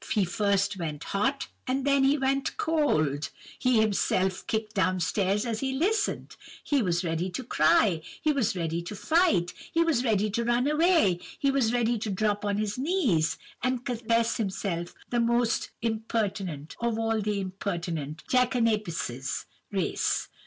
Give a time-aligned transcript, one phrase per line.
[0.13, 5.59] He first went hot, and then he went cold—he felt himself kicked down stairs as
[5.59, 11.51] he listened—he was ready to cry—he was ready to fight—he was ready to run away—he
[11.51, 16.97] was ready to drop on his knees, and confess himself the very most impertinent of
[16.97, 20.29] all the impertinent Jackanapes' race.